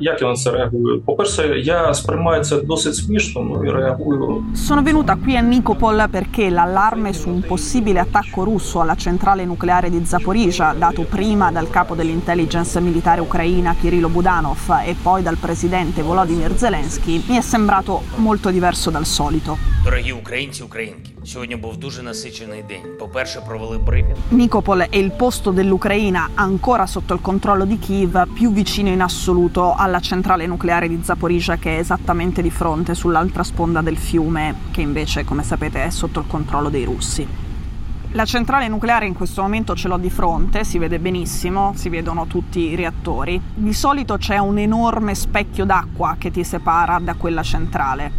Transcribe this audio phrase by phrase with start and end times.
[0.00, 1.02] як я на це реагую?
[1.06, 4.44] По-перше, я сприймаю це досить смішно, ну і реагую.
[4.54, 9.90] Sono venuta qui a Nikopol perché l'allarme su un possibile attacco russo alla centrale nucleare
[9.90, 16.02] di Zaporizhia, dato prima dal capo dell'intelligence militare ucraina Kirilo Budanov e poi dal presidente
[16.02, 19.69] Volodymyr Zelensky, mi è sembrato molto diverso dal solito.
[19.84, 22.82] Дорогі українці, українки, сьогодні був дуже насичений день.
[22.98, 24.16] По-перше, провели брифінг.
[24.32, 29.74] Nikopol è il posto dell'Ucraina ancora sotto il controllo di Kiev, più vicino in assoluto
[29.74, 34.80] alla centrale nucleare di Zaporizhia che è esattamente di fronte sull'altra sponda del fiume, che
[34.80, 37.26] invece, come sapete, è sotto il controllo dei russi.
[38.12, 42.26] La centrale nucleare in questo momento ce l'ho di fronte, si vede benissimo, si vedono
[42.26, 43.40] tutti i reattori.
[43.54, 48.12] Di solito c'è un enorme specchio d'acqua che ti separa da quella centrale.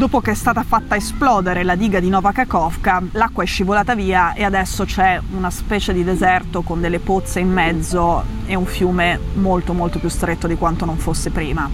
[0.00, 4.32] Dopo che è stata fatta esplodere la diga di Nova Kakovka, l'acqua è scivolata via
[4.32, 9.20] e adesso c'è una specie di deserto con delle pozze in mezzo e un fiume
[9.34, 11.68] molto molto più stretto di quanto non fosse prima.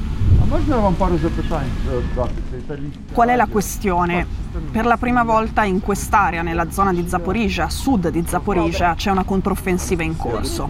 [3.13, 4.27] Qual è la questione?
[4.73, 9.13] Per la prima volta in quest'area, nella zona di Zaporizia, a sud di Zaporizia, c'è
[9.13, 10.67] una controffensiva in corso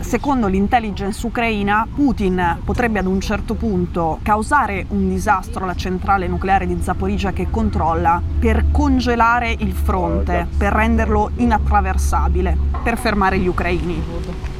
[0.00, 6.66] Secondo l'intelligence ucraina, Putin potrebbe ad un certo punto causare un disastro alla centrale nucleare
[6.66, 14.02] di Zaporizhia che controlla per congelare il fronte, per renderlo inattraversabile, per fermare gli ucraini.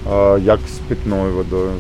[0.07, 1.73] А як з питною водою?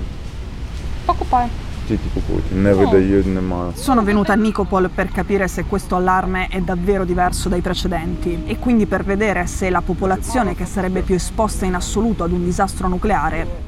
[1.87, 2.77] tutti ti cucuti, ne no.
[2.77, 3.71] vede io ne mano.
[3.73, 8.59] Sono venuta a Nicopol per capire se questo allarme è davvero diverso dai precedenti e
[8.59, 12.89] quindi per vedere se la popolazione che sarebbe più esposta in assoluto ad un disastro
[12.89, 13.65] nucleare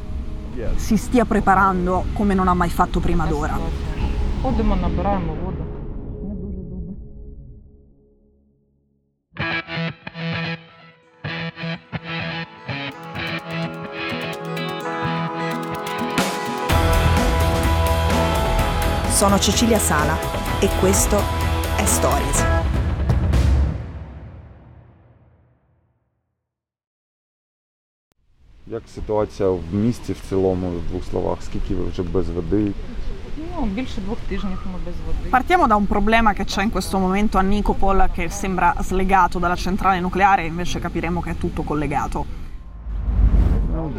[0.75, 3.57] si stia preparando come non ha mai fatto prima d'ora.
[19.18, 20.16] Sono Cecilia Sala
[20.60, 21.16] e questo
[21.76, 22.44] è Stories.
[28.66, 32.72] Як ситуація в місті в цілому, в двох словах, скільки ви вже без води?
[33.56, 35.30] Ну, більше двох тижнів ми без води.
[35.30, 39.56] Partiamo da un problema che c'è in questo momento a Nikopol che sembra slegato dalla
[39.56, 42.26] centrale nucleare, invece capiremo che è tutto collegato.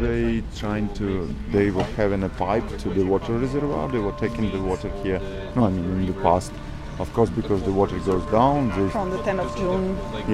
[0.04, 1.06] they trying to.
[1.52, 3.88] They were having a pipe to the water reservoir.
[3.94, 5.20] They were taking the water here.
[5.54, 6.52] No, I mean in the past.
[6.98, 9.84] Of course, because the water goes down, they From the 10 of June.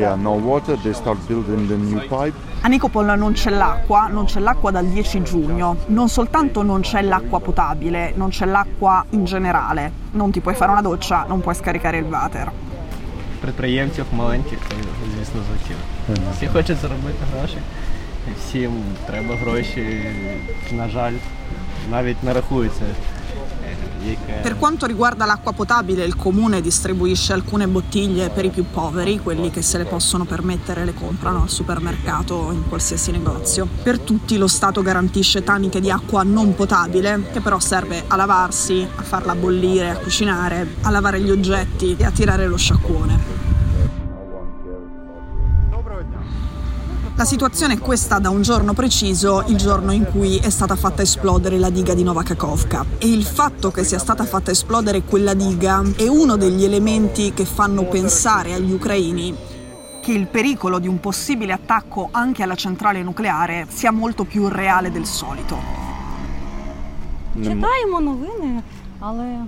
[0.02, 0.76] yeah no water.
[0.84, 2.34] They start building the new pipe.
[2.62, 5.76] A Nikopol non c'è l'acqua, non c'è l'acqua dal 10 giugno.
[5.86, 9.90] Non soltanto non c'è l'acqua potabile, non c'è l'acqua in generale.
[10.12, 12.50] Non ti puoi fare una doccia, non puoi scaricare il water.
[13.44, 14.76] підприємців маленьких, то,
[15.16, 15.80] звісно, звучило.
[16.36, 17.56] Всі хочуть заробити гроші,
[18.38, 18.70] всім
[19.06, 20.02] треба гроші,
[20.72, 21.12] на жаль,
[21.90, 22.84] навіть не рахується.
[22.84, 23.76] е,
[24.10, 24.48] Яке...
[24.48, 29.50] Per quanto riguarda l'acqua potabile, il comune distribuisce alcune bottiglie per i più poveri, quelli
[29.50, 33.68] che se le possono permettere le comprano al supermercato o in qualsiasi negozio.
[33.82, 38.86] Per tutti lo Stato garantisce taniche di acqua non potabile, che però serve a lavarsi,
[38.96, 43.35] a farla bollire, a cucinare, a lavare gli oggetti e a tirare lo sciacquone.
[47.16, 51.02] La situazione è questa da un giorno preciso, il giorno in cui è stata fatta
[51.02, 52.84] esplodere la diga di Nova Kakovka.
[52.98, 57.44] E il fatto che sia stata fatta esplodere quella diga è uno degli elementi che
[57.44, 59.36] fanno pensare agli ucraini
[60.02, 64.90] che il pericolo di un possibile attacco anche alla centrale nucleare sia molto più reale
[64.90, 65.56] del solito.
[67.42, 68.62] Читаємо новини,
[69.00, 69.44] але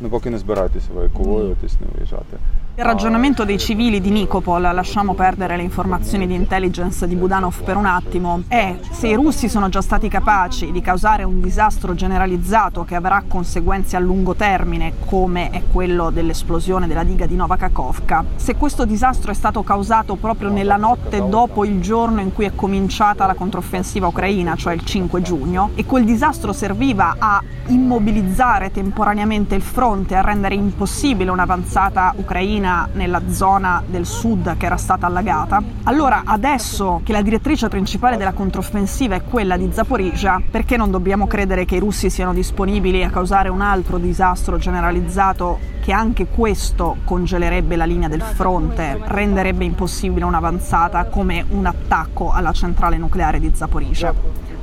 [0.00, 2.38] Ну поки не збираєтеся евакуюватись, не виїжджати.
[2.79, 7.75] Il ragionamento dei civili di Nikopol, lasciamo perdere le informazioni di intelligence di Budanov per
[7.75, 12.85] un attimo, è se i russi sono già stati capaci di causare un disastro generalizzato
[12.85, 18.23] che avrà conseguenze a lungo termine, come è quello dell'esplosione della diga di Nova Kakovka,
[18.35, 22.53] se questo disastro è stato causato proprio nella notte dopo il giorno in cui è
[22.53, 29.55] cominciata la controffensiva ucraina, cioè il 5 giugno, e quel disastro serviva a immobilizzare temporaneamente
[29.55, 35.62] il fronte, a rendere impossibile un'avanzata ucraina nella zona del sud che era stata allagata,
[35.84, 41.26] allora adesso che la direttrice principale della controffensiva è quella di Zaporizhia, perché non dobbiamo
[41.26, 46.96] credere che i russi siano disponibili a causare un altro disastro generalizzato che anche questo
[47.04, 53.50] congelerebbe la linea del fronte, renderebbe impossibile un'avanzata come un attacco alla centrale nucleare di
[53.54, 54.14] Zaporizhia.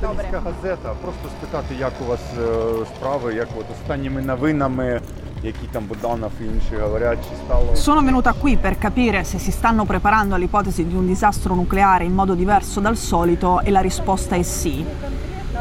[0.02, 0.94] Італійська газета.
[1.02, 5.00] Просто спитати, як у вас е, справи, як от останніми новинами,
[5.44, 9.50] які там Буданов і інші говорять, чи стало Sono venuta qui per capire se si
[9.52, 14.36] stanno preparando all'ipotesi di un disastro nucleare in modo diverso dal solito e la risposta
[14.36, 14.84] è sì.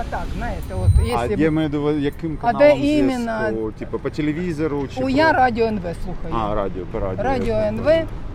[0.02, 2.76] А так, знаєте, от а якщо я б- маю до увазі, яким А каналом де
[2.76, 3.00] зв'язку?
[3.00, 3.72] іменно?
[3.80, 6.34] Типу по телевізору чи у по- я радіо НВ слухаю.
[6.52, 7.24] А, радіо, по радіо.
[7.24, 7.88] радіо НВ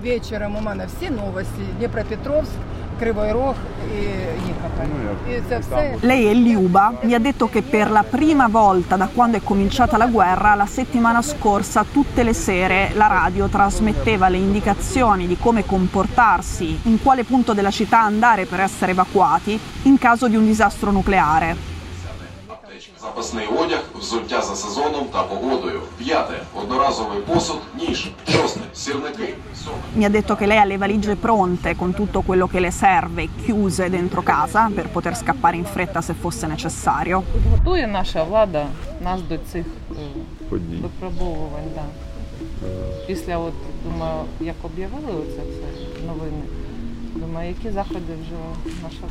[0.04, 1.62] вечором у мене всі новості.
[1.78, 2.52] Дніпропетровськ,
[2.98, 3.54] Кривий Рог
[3.94, 4.00] і
[4.46, 4.86] Нікополь.
[4.92, 5.96] Ну, я- І це все.
[6.02, 9.96] Lei è Liuba, mi ha detto che per la prima volta da quando è cominciata
[9.96, 15.64] la guerra, la settimana scorsa, tutte le sere la radio trasmetteva le indicazioni di come
[15.64, 20.90] comportarsi, in quale punto della città andare per essere evacuati in caso di un disastro
[20.90, 21.72] nucleare.
[23.00, 25.80] Запасний одяг, взуття за сезоном та погодою.
[25.98, 26.40] П'яте.
[26.54, 28.10] Одноразовий посуд, ніж.
[28.28, 28.60] Шосте.
[28.74, 29.34] Сірники.
[29.64, 29.76] Сьоме.
[29.96, 33.28] Mi ha detto che lei ha le valigie pronte con tutto quello che le serve,
[33.44, 37.22] chiuse dentro casa per poter scappare in fretta se fosse necessario.
[37.50, 38.66] Готує наша влада
[39.04, 39.94] нас до цих е,
[40.50, 40.76] Подій.
[40.82, 41.70] випробовувань.
[41.74, 41.82] Да.
[43.06, 43.52] Після, от,
[43.84, 46.42] думаю, як об'явили оце все новини,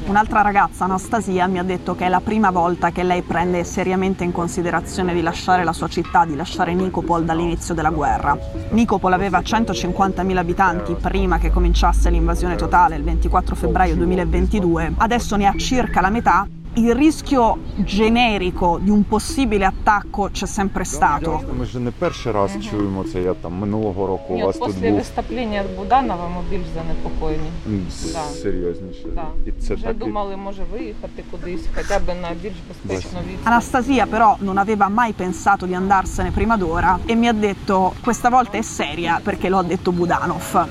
[0.06, 4.24] Un'altra ragazza, Anastasia, mi ha detto che è la prima volta che lei prende seriamente
[4.24, 8.38] in considerazione di lasciare la sua città, di lasciare Nicopol dall'inizio della guerra.
[8.70, 15.46] Nicopol aveva 150.000 abitanti prima che cominciasse l'invasione totale il 24 febbraio 2022, adesso ne
[15.46, 21.39] ha circa la metà Il rischio generico di un possibile attacco c'è sempre stato.
[21.59, 23.21] Ми ж не перший раз чуємо це.
[23.21, 26.67] Я там минулого року Ні, у вас от тут після був виступлення Буданова ми більш
[26.75, 27.49] занепокоєні.
[27.67, 28.19] м, Да.
[28.23, 29.05] серйозніше.
[29.15, 29.25] Да.
[29.45, 33.53] І це Вже так і- думали, може виїхати кудись, хоча б на більш безпечну відстань.
[33.53, 38.29] Anastasia però non aveva mai pensato di andarsene prima d'ora e mi ha detto questa
[38.29, 40.45] volta è seria perché lo ha detto Budanov.
[40.55, 40.61] Ну,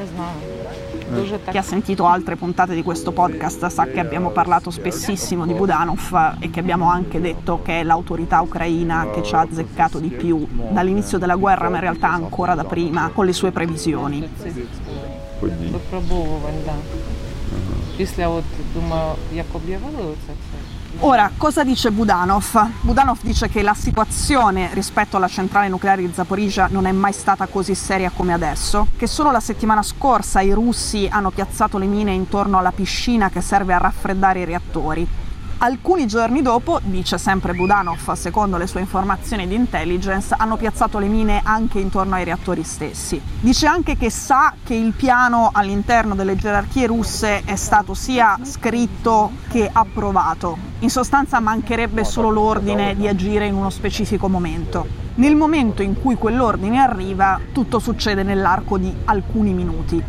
[0.00, 0.38] не знаю.
[1.14, 5.46] Дуже так Chi ha sentito altre puntate di questo podcast sa che abbiamo parlato spessissimo
[5.46, 9.98] di Budanov e che abbiamo anche detto che è l'autorità ucraina che ci ha azzeccato
[9.98, 14.20] di più dall'inizio della guerra, ma in realtà ancora da prima, con le sue previsioni.
[14.20, 14.54] до цих
[15.40, 15.70] подій.
[15.72, 16.62] випробовувань.
[16.64, 16.74] Да.
[17.96, 18.44] Після, от,
[18.74, 20.55] думаю, як об'явили оце все.
[21.01, 22.71] Ora, cosa dice Budanov?
[22.81, 27.45] Budanov dice che la situazione rispetto alla centrale nucleare di Zaporizhia non è mai stata
[27.45, 32.13] così seria come adesso, che solo la settimana scorsa i russi hanno piazzato le mine
[32.13, 35.07] intorno alla piscina che serve a raffreddare i reattori.
[35.59, 41.07] Alcuni giorni dopo, dice sempre Budanov, secondo le sue informazioni di intelligence, hanno piazzato le
[41.07, 43.19] mine anche intorno ai reattori stessi.
[43.39, 49.31] Dice anche che sa che il piano all'interno delle gerarchie russe è stato sia scritto
[49.49, 50.59] che approvato.
[50.79, 54.85] In sostanza mancherebbe solo l'ordine di agire in uno specifico momento.
[55.15, 60.03] Nel momento in cui quell'ordine arriva, tutto succede nell'arco di alcuni minuti.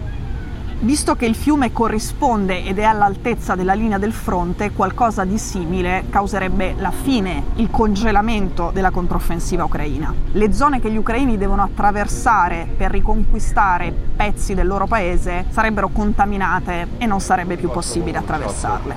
[0.80, 6.04] Visto che il fiume corrisponde ed è all'altezza della linea del fronte, qualcosa di simile
[6.08, 10.14] causerebbe la fine, il congelamento della controffensiva ucraina.
[10.30, 16.86] Le zone che gli ucraini devono attraversare per riconquistare pezzi del loro paese sarebbero contaminate
[16.98, 18.94] e non sarebbe più possibile attraversarle.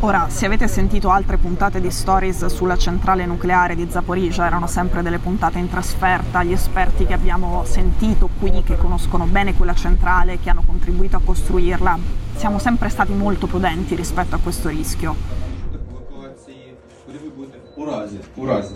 [0.00, 5.02] Ora, se avete sentito altre puntate di Stories sulla centrale nucleare di Zaporizhia, erano sempre
[5.02, 9.73] delle puntate in trasferta, gli esperti che abbiamo sentito qui qui, che conoscono bene quella
[9.75, 11.97] centrale, che hanno contribuito a costruirla,
[12.35, 15.15] siamo sempre stati molto prudenti rispetto a questo rischio.
[15.73, 16.73] евакуації,
[17.05, 17.57] куди ви будете?
[17.77, 18.73] У разі, у разі.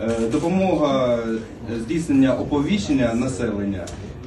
[0.00, 3.84] Е, Допомога е, здійснення оповіщення населення,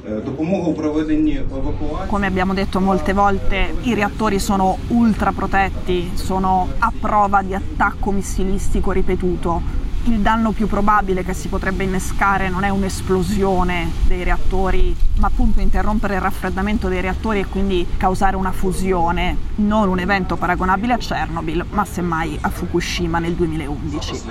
[0.08, 2.10] е, допомога у проведенні евакуації.
[2.10, 8.12] Come abbiamo detto molte volte, i reattori sono ultra protetti, sono a prova di attacco
[8.12, 9.62] missilistico ripetuto.
[10.05, 15.59] Il danno più probabile che si potrebbe innescare non è un'esplosione dei reattori, ma appunto
[15.59, 20.97] interrompere il raffreddamento dei reattori e quindi causare una fusione, non un evento paragonabile a
[20.97, 24.23] Chernobyl, ma semmai a Fukushima nel 2011.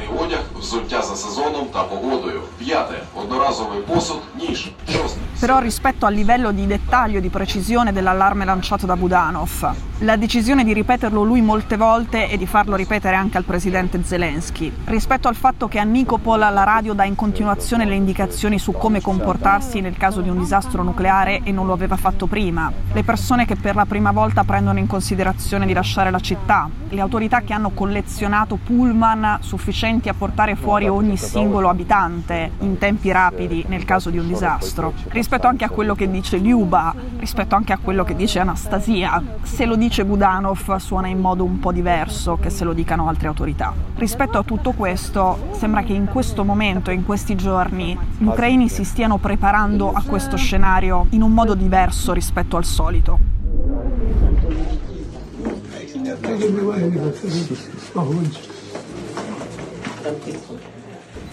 [5.40, 10.64] Però rispetto al livello di dettaglio e di precisione dell'allarme lanciato da Budanov, la decisione
[10.64, 15.34] di ripeterlo lui molte volte e di farlo ripetere anche al presidente Zelensky, rispetto al
[15.34, 19.96] fatto che a Nikopol la radio dà in continuazione le indicazioni su come comportarsi nel
[19.96, 23.74] caso di un disastro nucleare e non lo aveva fatto prima, le persone che per
[23.74, 28.58] la prima volta prendono in considerazione di lasciare la città, le autorità che hanno collezionato
[28.62, 34.26] pullman sufficienti a portare fuori ogni singolo abitante in tempi rapidi nel caso di un
[34.26, 34.92] disastro,
[35.30, 39.64] rispetto anche a quello che dice Liuba, rispetto anche a quello che dice Anastasia, se
[39.64, 43.72] lo dice Budanov suona in modo un po' diverso che se lo dicano altre autorità.
[43.94, 48.82] Rispetto a tutto questo, sembra che in questo momento, in questi giorni, gli ucraini si
[48.82, 53.18] stiano preparando a questo scenario in un modo diverso rispetto al solito.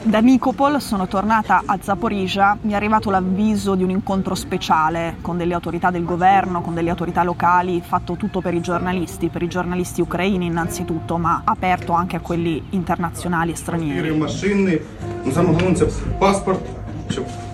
[0.08, 5.36] Da Nikopol sono tornata a Zaporizia, mi è arrivato l'avviso di un incontro speciale con
[5.36, 9.50] delle autorità del governo, con delle autorità locali, fatto tutto per i giornalisti, per i
[9.50, 14.08] giornalisti ucraini innanzitutto, ma aperto anche a quelli internazionali e stranieri.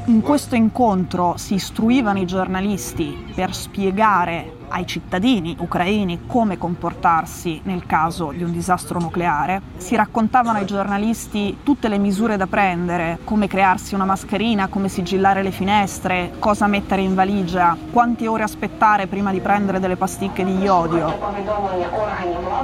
[0.06, 7.86] In questo incontro si istruivano i giornalisti per spiegare ai cittadini ucraini come comportarsi nel
[7.86, 13.48] caso di un disastro nucleare, si raccontavano ai giornalisti tutte le misure da prendere, come
[13.48, 19.32] crearsi una mascherina, come sigillare le finestre, cosa mettere in valigia, quante ore aspettare prima
[19.32, 21.18] di prendere delle pasticche di iodio.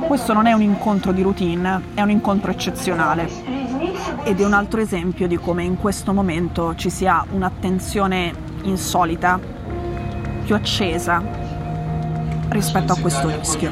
[0.07, 3.29] Questo non è un incontro di routine, è un incontro eccezionale
[4.23, 9.39] ed è un altro esempio di come in questo momento ci sia un'attenzione insolita,
[10.43, 11.48] più accesa
[12.49, 13.71] rispetto a questo rischio.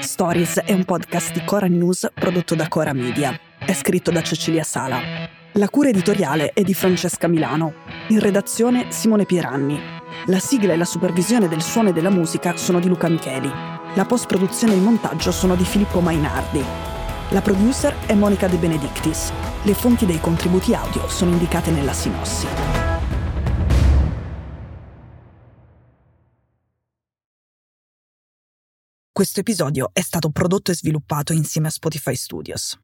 [0.00, 3.38] Stories è un podcast di Cora News prodotto da Cora Media.
[3.58, 5.00] È scritto da Cecilia Sala.
[5.52, 7.72] La cura editoriale è di Francesca Milano.
[8.08, 9.80] In redazione Simone Pieranni.
[10.26, 13.50] La sigla e la supervisione del suono e della musica sono di Luca Micheli.
[13.94, 16.64] La post-produzione e il montaggio sono di Filippo Mainardi.
[17.30, 19.32] La producer è Monica De Benedictis.
[19.68, 22.46] Le fonti dei contributi audio sono indicate nella sinossi.
[29.12, 32.78] Questo episodio è stato prodotto e sviluppato insieme a Spotify Studios.